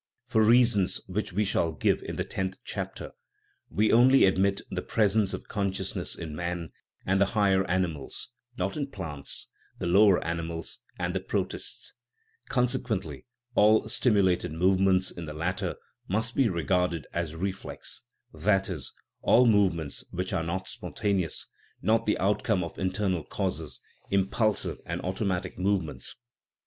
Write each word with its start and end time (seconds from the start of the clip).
For 0.25 0.41
reasons 0.41 0.99
which 1.05 1.31
we 1.31 1.45
shall 1.45 1.73
give 1.73 2.01
in 2.01 2.15
the 2.15 2.23
tenth 2.23 2.57
chapter 2.65 3.11
we 3.69 3.91
only 3.93 4.25
ad 4.25 4.35
mit 4.39 4.61
the 4.71 4.81
presence 4.81 5.31
of 5.31 5.47
consciousness 5.47 6.15
in 6.15 6.35
man 6.35 6.71
and 7.05 7.21
the 7.21 7.27
higher 7.37 7.63
animals, 7.69 8.29
not 8.57 8.75
in 8.75 8.87
plants, 8.89 9.49
the 9.77 9.85
lower 9.85 10.19
animals, 10.25 10.79
and 10.97 11.13
the 11.13 11.19
protists; 11.19 11.93
consequently 12.49 13.27
all 13.53 13.87
stimulated 13.89 14.51
movements 14.51 15.11
in 15.11 15.25
the 15.25 15.33
latter 15.33 15.75
must 16.07 16.33
be 16.33 16.49
regarded 16.49 17.05
as 17.13 17.35
reflex 17.35 18.01
that 18.33 18.69
is, 18.71 18.93
all 19.21 19.45
movements 19.45 20.03
which 20.09 20.33
are 20.33 20.41
not 20.41 20.67
spontaneous, 20.67 21.47
not 21.83 22.07
the 22.07 22.17
out 22.17 22.41
come 22.41 22.63
of 22.63 22.79
internal 22.79 23.23
causes 23.23 23.79
(impulsive 24.09 24.79
and 24.83 24.99
automatic 25.01 25.59
movements). 25.59 26.15